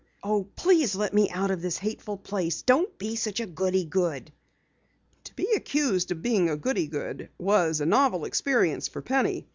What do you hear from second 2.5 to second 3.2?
Don't be